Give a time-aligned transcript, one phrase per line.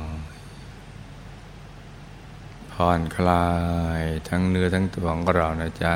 [2.71, 3.47] ผ่อนคลา
[3.99, 5.93] ยทั้งเนื้อทั้งตัวของเรานะจ๊ะ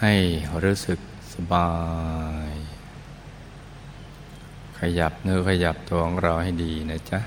[0.00, 0.14] ให้
[0.64, 0.98] รู้สึก
[1.34, 1.72] สบา
[2.48, 2.52] ย
[4.78, 7.20] ขยับเนื้อขยับตัวของเราให้ดีนะจ๊ะ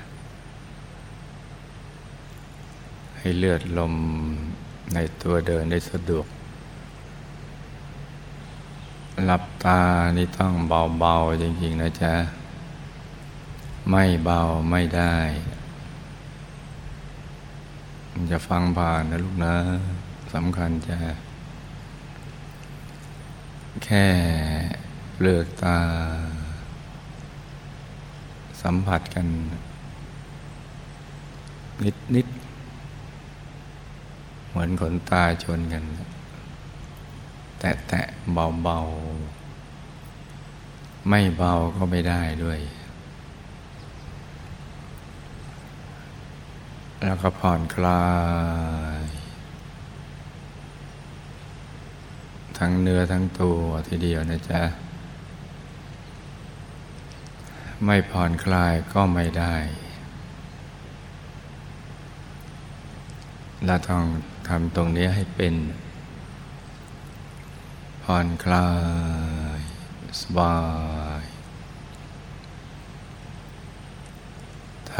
[3.18, 3.94] ให้เลือดลม
[4.94, 6.26] ในตัวเดินได้สะดวก
[9.24, 9.80] หลับตา
[10.16, 10.52] นี่ต้อง
[10.98, 12.14] เบาๆจริงๆนะจ๊ะ
[13.90, 15.16] ไม่เบาไม่ได้
[18.32, 19.54] จะฟังผ่านนะลูกนะ
[20.34, 20.96] สำคัญจะ
[23.84, 24.06] แค่
[25.14, 25.78] เปลือกตา
[28.62, 29.26] สัมผัสกัน
[31.84, 32.26] นิดนิด
[34.48, 35.84] เหมือนขนตาชนกัน
[37.58, 38.78] แตะแตะเบาเบา
[41.08, 42.60] ไม่เบาก็ไม่ได้ด้วย
[47.04, 48.04] แล้วก็ผ่อนคลา
[48.98, 49.00] ย
[52.58, 54.62] ทั้งเนื้อทั้งตัวทีเดียวนะจ๊ะ
[57.84, 59.54] ไม่ผ่อนคลายก็ไม่ได้
[63.66, 64.04] เราต้อง
[64.48, 65.54] ทำตรงนี้ให้เป็น
[68.04, 68.68] ผ่อนคลา
[69.56, 69.58] ย
[70.20, 70.54] สบา
[71.03, 71.03] ย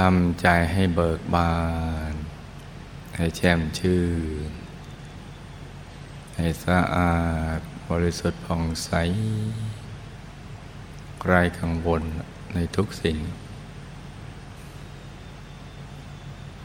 [0.01, 1.55] ทำใจให้เบิกบา
[2.13, 2.15] น
[3.17, 4.03] ให้แช่มชื่
[4.49, 4.51] น
[6.37, 7.19] ให้สะอา
[7.57, 7.59] ด
[7.89, 8.91] บริสุทธิ์ผ่องใส
[11.25, 12.03] ไร้กังวล
[12.55, 13.19] ในทุกสิ่ง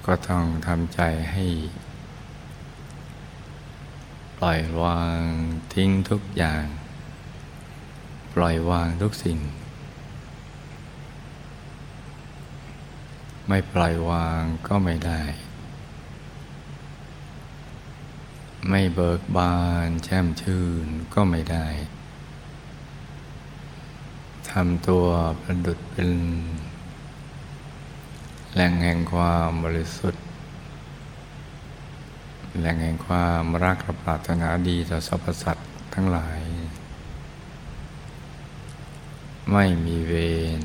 [0.06, 1.02] ก็ต้องทำใจ
[1.32, 1.46] ให้
[4.38, 5.24] ปล่อยวาง
[5.74, 6.66] ทิ้งทุกอย่าง
[8.34, 9.40] ปล่อยวางทุกสิ่ง
[13.52, 15.22] ไม่ปล่อยวางก็ไม่ได้
[18.70, 21.68] ไม่เบิกบานแช่มชื่นก็ไม่ได้
[24.52, 25.06] ทำตัว
[25.42, 26.10] ประดุดเป็น
[28.54, 30.24] แหล่งแห่งความบริสุทธิ์
[32.58, 36.40] แหล่งแห่งความรักและปรารถนาดีต่อสรรพสัตว์ทั้งหลาย
[39.54, 40.14] ไม่มีเว
[40.60, 40.62] ร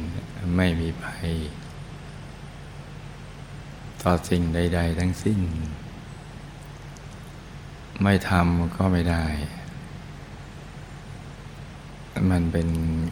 [0.57, 1.29] ไม่มีภัย
[4.05, 5.41] ต่อสิ่งใด ๆ ทั้งสิ้น
[8.03, 9.25] ไม่ทำก็ไม่ได้
[12.31, 12.69] มันเป็น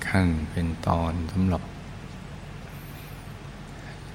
[0.09, 1.63] ขั้นเป็นตอนสำหรับ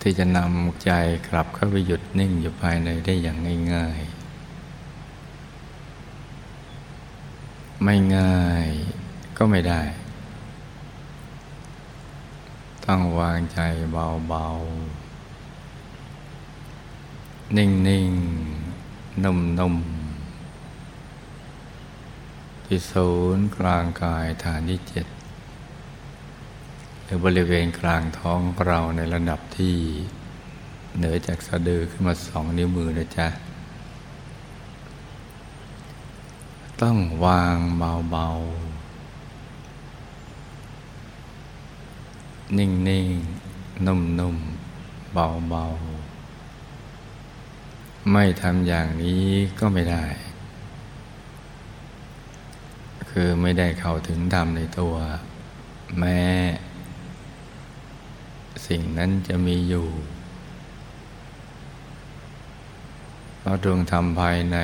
[0.01, 0.91] ที่จะนำใจ
[1.27, 3.37] กลับเข้าไปหยุดนิ่งอยู่ภายในได้อย่าง
[3.73, 4.13] ง่าย ๆ
[7.83, 8.67] ไม่ง่าย
[9.37, 9.81] ก็ไม่ได้
[12.85, 13.59] ต้องวางใจ
[13.91, 15.06] เบาๆ
[17.55, 18.11] นิ่งนิ่ง
[19.23, 19.75] นุ่มนุ่ม
[22.65, 25.05] ที่ศูนย์กลางกายฐานที่เจ็ด
[27.03, 29.75] หรือบริเวณกลางท้องเราในระดับที่
[30.97, 33.27] เหนือจากสะดือขึ้นมาสองนิ้วมือนะจ๊ะ
[36.81, 45.96] ต้องวางเบาๆ นิ่งๆนุ่มๆ เบาๆ
[48.11, 49.25] ไม่ทำอย่างนี้
[49.59, 50.05] ก็ไม่ได้
[53.09, 54.95] คือไม่ได้เข้าถึงธรรมในตัว
[55.99, 56.21] แม้
[58.67, 59.87] สิ่งนั้นจะมีอยู่
[63.39, 64.57] เพราะดวงธรรมภายใน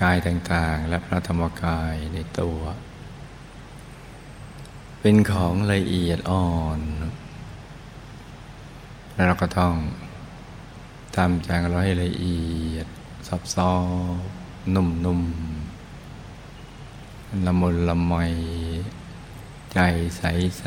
[0.00, 2.58] กายต่างๆ และพระธรรมกายในตัว
[5.00, 6.80] เป็นของละเอียดอ่อน
[9.14, 9.74] แล้วเราก็ต้อง
[11.22, 12.40] ทำใจเราให้ละเอี
[12.74, 12.86] ยด
[13.28, 15.22] ซับซ้อนนุ่มนุ่ม
[17.46, 18.14] ละมุนละไม
[19.72, 19.78] ใจ
[20.18, 20.22] ใส
[20.58, 20.64] ใส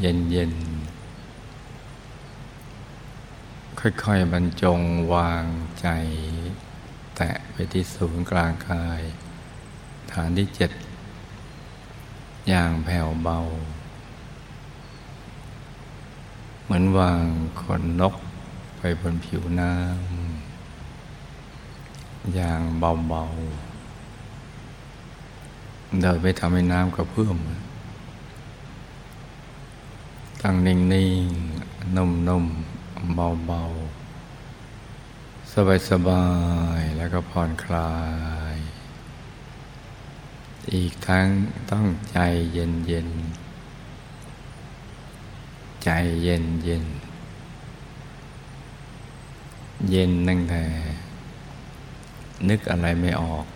[0.00, 0.52] เย็นเย็น
[3.80, 4.80] ค่อยๆบรรจง
[5.12, 5.44] วาง
[5.80, 5.88] ใจ
[7.16, 9.00] แตะไปที่ศูนย์กลางกาย
[10.12, 10.70] ฐานที่เจ็ด
[12.48, 13.38] อย่างแผ่วเบา
[16.64, 17.24] เหมือนวาง
[17.62, 18.14] ขนนก
[18.84, 27.36] ไปบนผิวน้ำอย่างเบาๆโดยไม่ทำให้น้ำกระเพื่อม
[30.42, 35.52] ตั้งนิ่งๆ นุ่มๆ เบาๆ
[35.90, 36.26] สบา
[36.78, 37.92] ยๆ แล้วก็ผ่อนคลา
[38.54, 38.56] ย
[40.72, 41.26] อีกทั้ง
[41.70, 42.18] ต้องใจ
[42.52, 45.90] เย็นๆ ใจ
[46.22, 46.84] เย็นเย็น
[49.90, 50.62] เย็นตั้งแต่
[52.48, 53.46] นึกอะไรไม่ออก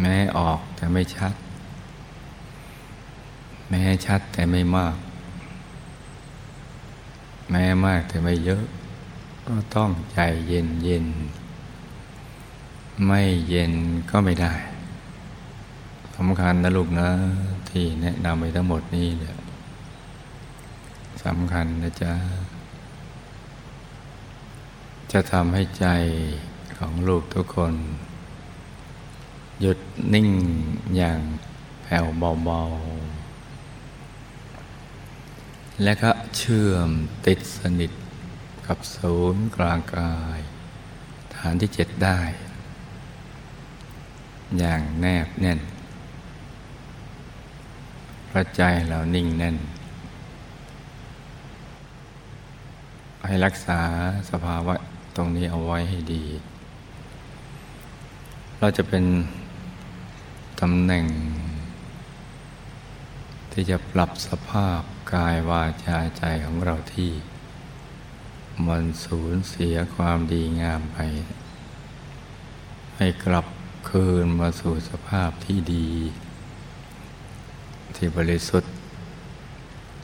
[0.00, 1.34] แม้ออกแต่ไม่ชัด
[3.68, 4.96] แม้ชัดแต่ไม่มาก
[7.50, 8.62] แม้มากแต่ไม่เยอะ
[9.46, 10.18] ก็ต้องใจ
[10.48, 11.06] เย็นเย็น
[13.06, 13.72] ไม่เย็น
[14.10, 14.52] ก็ไม่ได้
[16.16, 17.08] สำคัญนะลูกนะ
[17.68, 19.36] ที่แนะนำไปทั้งหมดนี้เนี่ย
[21.24, 22.12] สำคัญนะจ๊ะ
[25.12, 25.86] จะทำให้ใจ
[26.78, 27.74] ของลูกทุกคน
[29.60, 29.78] หยุด
[30.14, 30.28] นิ่ง
[30.96, 31.20] อย่าง
[31.82, 32.06] แผ่ว
[32.44, 36.88] เบาๆ และก็เชื่อม
[37.26, 37.92] ติดสนิท
[38.66, 40.40] กับศูนย์กลางกาย
[41.34, 42.18] ฐานที่เจ็ดได้
[44.58, 45.60] อย่างแนบแน่น
[48.30, 49.56] พระใจเรานิ่งแน่น
[53.26, 53.80] ให้รักษา
[54.30, 54.74] สภาวะ
[55.20, 56.24] รงนี้เอาไว้ให้ดี
[58.58, 59.04] เราจะเป็น
[60.60, 61.06] ตำแหน่ง
[63.52, 64.80] ที่จะปรับสภาพ
[65.12, 67.12] กายวาจาใจของเราที่
[68.66, 70.98] มันสูญเสียความดีงามไป
[72.96, 73.46] ให้กลับ
[73.88, 75.90] คืนมาสู่สภาพที่ดี
[77.94, 78.72] ที่บริสุทธิ์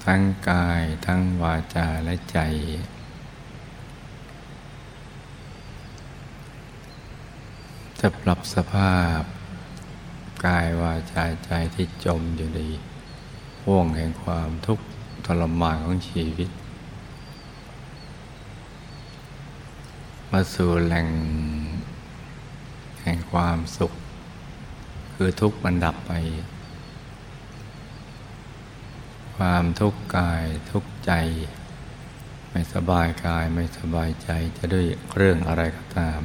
[0.05, 0.21] ทั้ง
[0.51, 2.39] กายทั้งวาจาและใจ
[8.09, 9.23] จะปรับสภาพ
[10.47, 12.61] กายวาจาใจที่จมอยู่ใน
[13.65, 14.85] ห่วงแห่งความทุกข์
[15.27, 16.51] ทรมานของชีวิต
[20.31, 21.09] มาสู่แหล่ง
[23.05, 23.93] แห่งความสุข
[25.15, 26.13] คือทุกข์มันดับไป
[29.37, 31.13] ความทุกข์กายทุกข์ใจ
[32.51, 34.87] ไม่สบายกายไม่สบายใจจะด้วย
[35.17, 36.23] เรื่องอะไรก็ตาม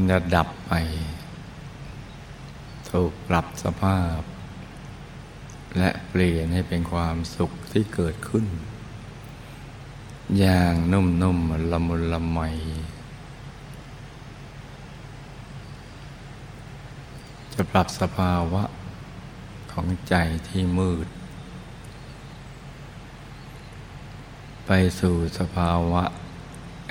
[0.00, 0.72] มันจะดับไป
[2.90, 4.20] ถูกปรับสภาพ
[5.78, 8.46] และเปลี่ยนให้เป็นความสุขที่เกิดขึ้น
[10.38, 12.38] อย่างนุ่มๆละมุนละไม
[17.52, 18.64] จะปรับสภาวะ
[19.72, 20.14] ของใจ
[20.48, 21.08] ที่มืด
[24.66, 24.70] ไป
[25.00, 26.02] สู่สภาวะ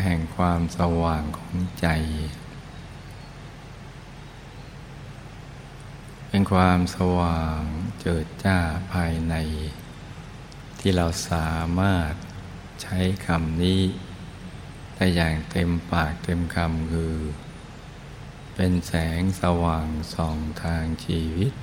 [0.04, 1.90] แห่งความสว่างของใจ
[6.32, 7.62] เป็นความสว่าง
[8.02, 8.58] เจิดจ้า
[8.94, 9.36] ภายใน
[10.80, 12.14] ที่เราสามารถ
[12.82, 13.82] ใช้คำนี้
[14.96, 17.16] ได้อย่างเต็มปากเต็มคำคือ
[18.56, 21.54] เป็นแสงสว่างส่องทางชีวิต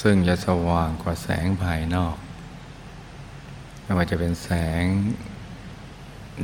[0.00, 2.16] ซึ่งจะสว่างกว่าแสงภายนอก
[3.82, 4.50] ไม่ว่าจะเป็นแส
[4.82, 4.84] ง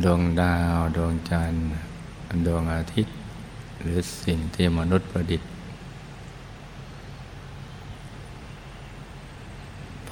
[0.04, 1.68] ดวงดาว ดวงจันทร์
[2.46, 3.19] ดวงอาทิตย์
[3.80, 5.50] หรือสิ่งที่มนุษย์ประดิษฐ์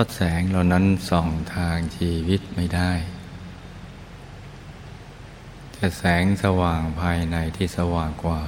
[0.00, 2.92] พราะแสงเหล่านั้นส่องทางชีวิตไม่ได้
[5.72, 8.42] แต่แสงสว่างภายในที่สว่างกว่า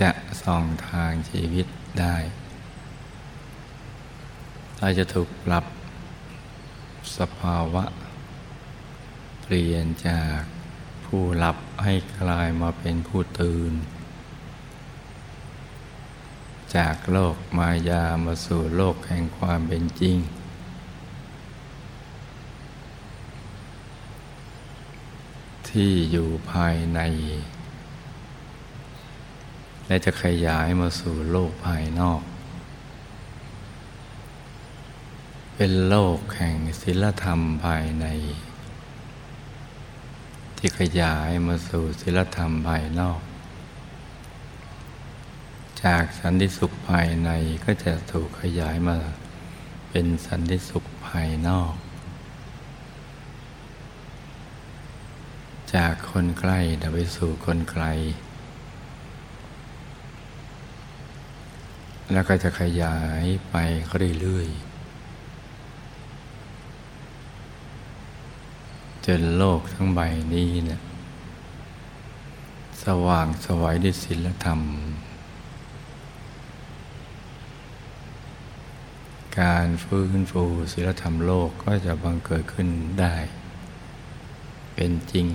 [0.00, 0.10] จะ
[0.42, 1.66] ส่องทางชีวิต
[2.00, 2.16] ได้
[4.78, 5.64] เราจะถูกปรับ
[7.18, 7.84] สภาวะ
[9.42, 10.40] เปลี่ยนจาก
[11.16, 13.72] ผู้หลับให้กลายมาเป็นผู้ตื่น
[16.76, 20.16] จากโลกมายามาสู่โลกแห่งความเป็นจริง
[25.68, 27.00] ที่อยู่ภายใน
[29.86, 32.22] และจะขยายมาสู่โลกภายนอก
[35.56, 38.06] เป็นโลกแห่งศิลธรรมภายใน
[40.64, 43.20] ที่ขยายมาสู่ศิลธรรมภายนอก
[45.84, 47.30] จากสันติสุขภายใน
[47.64, 48.98] ก็จะถูกขยายมา
[49.90, 51.74] เป็นสันติสุขภายนอก
[55.74, 56.60] จากคนใกล้
[56.92, 57.84] ไปสู่คนไกล
[62.12, 63.56] แล้วก็จะขยายไป
[64.20, 64.71] เรื่อยๆ
[69.06, 70.00] จนโลกทั้งใบ
[70.34, 70.80] นี้เนี่ย
[72.82, 74.60] สว่างสวัยด้วยศีลธรรม
[79.40, 82.68] การฟื้นฟูศีลธรรมโลกก็จะบังเกิดขึ้น
[83.00, 83.14] ได้
[84.74, 85.26] เป็นจริง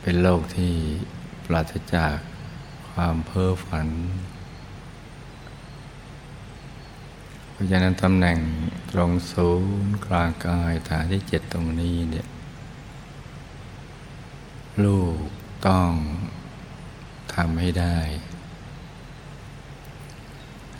[0.00, 0.72] เป็นโลกที่
[1.44, 2.14] ปราศจาก
[2.90, 3.88] ความเพ้อฝัน
[7.56, 8.38] เพราะฉะนั้นตำแหน่ง
[8.92, 9.48] ตรงศู
[9.84, 12.26] นย์กลางกายฐานที่เจ็ดตรงนี้เนี่ย
[14.84, 15.18] ลูก
[15.66, 15.90] ต้อง
[17.34, 17.98] ทำให้ได้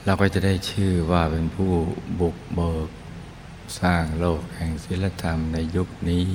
[0.05, 1.73] เราก็จะได้ชื่อว่าเป็นผู้
[2.21, 2.91] บุกเบิก
[3.81, 6.29] สร้างโลกแห่งศิลธรรมในยุคนี้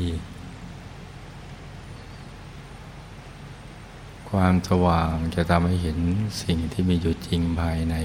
[4.30, 6.00] ความสว่างจะทำให้เห็น
[6.44, 7.96] สิ่งที่มีอยู่จริงภายใน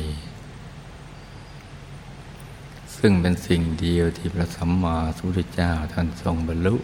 [2.99, 6.77] ซึ่งเป็นสิ่งเดียวที่พระสัมมาสัมพุทธเจ้าท่านทรงบรรลุ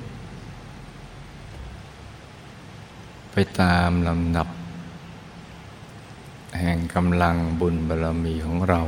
[3.31, 4.49] ไปตามลำดับ
[6.59, 8.81] แห่งกำลังบุญบารรมีของเรา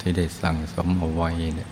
[0.00, 1.70] ที่ได้สั่งสมเอาไว้เนี่ย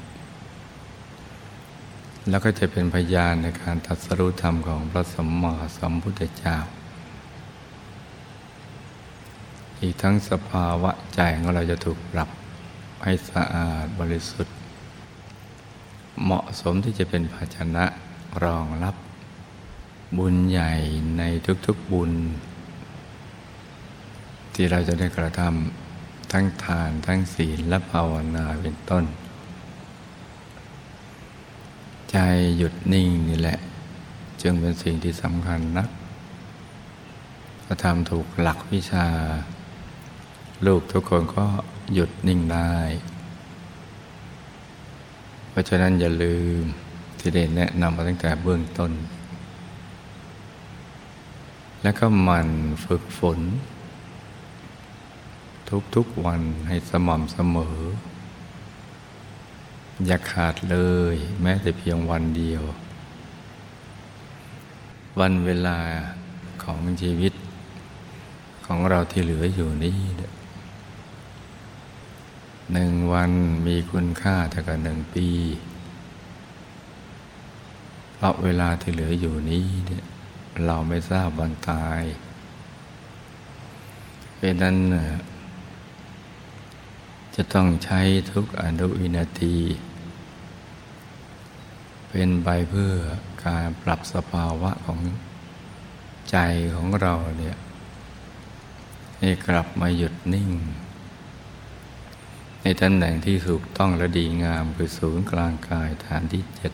[2.28, 6.56] แล้วก็จะเป็นพยานในการตัดสรุธรรมของพระสัมมาสัมพุทธเจ้า
[9.80, 12.30] อีกทั้งสภาวะใจของเราจะถูกปรับ
[13.02, 14.56] ให้สะอาดบริสุทธิ์
[16.22, 17.84] เหมาะสมที่จะเป็นภาชนะ
[18.44, 18.94] รองรับ
[20.18, 20.72] บุญใหญ่
[21.18, 21.22] ใน
[21.66, 22.12] ทุกๆบุญ
[24.54, 29.04] ที่เราจะได้กระทำทั้งทานทั้งศีลและภาวนาเป็นต้น
[32.10, 32.16] ใจ
[32.56, 33.58] หยุดนิ่งนี่แหละ
[34.42, 35.88] จึงเป็นสิ่งที่สำคัญนัก
[37.64, 39.06] ถ้าทำถูกหลักวิชา
[40.66, 41.46] ลูกทุกคนก็
[41.94, 42.74] หยุดนิ่งได้
[45.56, 46.62] ราะฉะนั้นอย่าลืม
[47.18, 48.92] ที่ได้แนะนำมาตั้งแต่เบื้องต้น
[51.82, 52.48] แล้วก็มัน
[52.84, 53.40] ฝึกฝน
[55.94, 57.78] ทุกๆวันให้สม่ำเสมอ
[60.06, 60.78] อย่าขาดเล
[61.14, 62.62] ยแม้แต่เพียงวันเดียว
[65.20, 65.78] วันเวลา
[66.62, 67.32] ของชีวิต
[68.66, 69.98] ของเราที่เหลืออยู่นี้
[72.72, 73.32] หนึ่งวัน
[73.66, 75.28] มีคุณค่าเท่ากับหนึ่งปี
[78.14, 80.04] เพราะเวลาที่เหลืออยู่นี้เนี่ย
[80.66, 82.02] เราไม่ทราบวันตาย
[84.38, 84.76] เป็นนั้น
[87.34, 88.00] จะต้องใช้
[88.32, 89.58] ทุกอนุวินาที
[92.08, 92.94] เป็นใบเพื่อ
[93.44, 95.00] การปรับสภาวะของ
[96.30, 96.36] ใจ
[96.74, 97.56] ของเราเนี่ย
[99.18, 100.50] ให้กลับมาหยุดนิ่ง
[102.68, 106.72] ในตำแหน่งที่ถูกต้องและดีงามคือศูนย์กลางกายฐานที่เจ็ด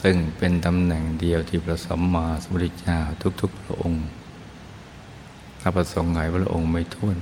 [0.00, 2.98] ซึ่งเป็นตำแหน่งเดียวที่พระสัมมาสัมพุทธเจ้า
[3.40, 4.04] ทุกๆพระองค์
[5.60, 7.16] ถ้าประสงค์ไหนพระองค์ไม่ท้วน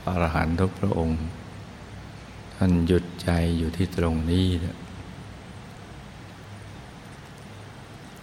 [0.00, 1.18] พระอรหันต์ทุกพระองค์
[2.54, 4.46] ท่านหยุดใจอยู่ที่ตรงนี้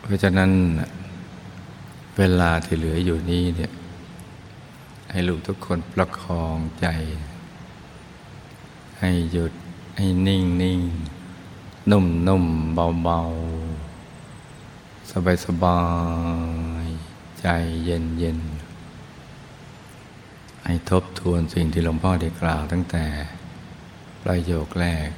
[0.02, 0.52] เพราะฉะนั้น
[2.18, 3.72] เวลาที่เหลืออยู่นี้เนี่ย
[5.12, 6.88] ให้ลูกทุกคนประคองใจ
[9.00, 9.54] ให้หยุด
[9.98, 10.82] ให้นิ่งนิ่ง
[11.92, 13.20] นุ่มนุ่มเบาเบา
[15.12, 15.82] สบายสบา
[16.84, 16.86] ย
[17.40, 17.48] ใจ
[17.86, 18.40] เย็นเย็น
[20.64, 23.06] ให้ทบทวนสิ่งที่หลวงพ่อได้กล่าวตั้งแต่
[24.24, 25.10] ประโยคแรก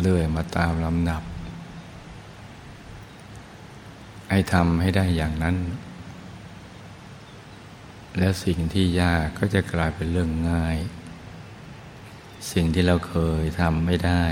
[0.00, 1.22] เลื่อยมาตามลำดับ
[4.30, 5.56] ให้ทำให้ได้อย่างนั้น
[8.18, 10.78] แล้วสิ่งที่ยากก็จะกลายเป็นเรื่องง่าย
[12.52, 14.24] สิ่งที่เราเคยทำไม่ได้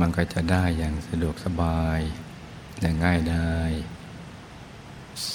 [0.00, 2.00] มันก็จะได้อย่างสะดวกสบาย
[2.80, 3.56] อย่างง่ายได้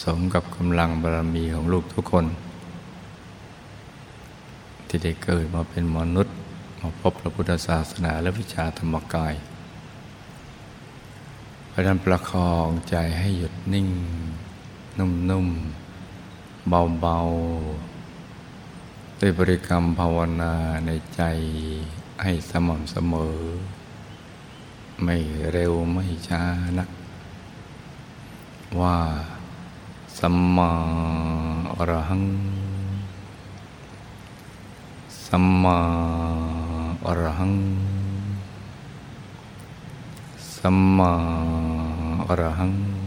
[0.01, 2.25] สมกับกำลังบารมีของลูกทุกคน
[4.87, 6.35] ที่ได้เกิดมาเป็นมนุษย์
[6.81, 9.33] มาพบพระพุทธศาสนาและวิชาธรรมกาย
[11.71, 13.89] พระนั้นประคองใจให้หยุดนิ่ง
[14.99, 20.53] นุ่มๆ เบาๆด้วยบริกรรมภาวนา
[20.85, 21.21] ในใจ
[22.23, 23.37] ให้สม่ำเสมอ
[25.03, 25.17] ไม่
[25.51, 26.41] เร็วไม่ช้า
[26.77, 26.89] นัก
[28.79, 28.97] ว่า
[30.19, 30.71] สัมมา
[31.75, 32.23] อรหัง
[35.27, 35.77] สัมมา
[37.05, 37.53] อรหัง
[40.57, 41.11] สัมมา
[42.27, 43.06] อรหัง